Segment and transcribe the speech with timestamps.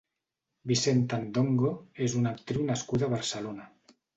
[0.71, 1.73] Vicenta N'Dongo
[2.07, 3.71] és una actriu nascuda a Barcelona.